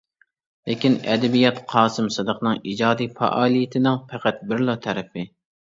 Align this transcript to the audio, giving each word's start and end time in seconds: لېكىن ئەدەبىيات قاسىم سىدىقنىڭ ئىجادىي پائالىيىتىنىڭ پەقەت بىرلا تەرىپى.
لېكىن 0.69 0.95
ئەدەبىيات 1.11 1.59
قاسىم 1.73 2.09
سىدىقنىڭ 2.17 2.57
ئىجادىي 2.73 3.13
پائالىيىتىنىڭ 3.21 4.03
پەقەت 4.11 4.45
بىرلا 4.51 4.81
تەرىپى. 4.91 5.31